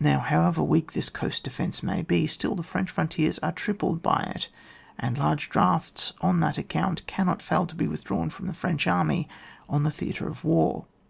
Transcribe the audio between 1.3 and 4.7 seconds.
defence may be, still the French frontiers are tripled by it;